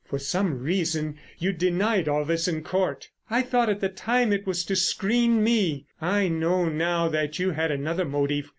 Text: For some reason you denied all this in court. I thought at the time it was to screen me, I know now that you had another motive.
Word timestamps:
For 0.03 0.17
some 0.17 0.57
reason 0.63 1.19
you 1.37 1.53
denied 1.53 2.09
all 2.09 2.25
this 2.25 2.47
in 2.47 2.63
court. 2.63 3.09
I 3.29 3.43
thought 3.43 3.69
at 3.69 3.81
the 3.81 3.87
time 3.89 4.33
it 4.33 4.47
was 4.47 4.65
to 4.65 4.75
screen 4.75 5.43
me, 5.43 5.85
I 6.01 6.27
know 6.27 6.65
now 6.67 7.07
that 7.09 7.37
you 7.37 7.51
had 7.51 7.69
another 7.69 8.03
motive. 8.05 8.49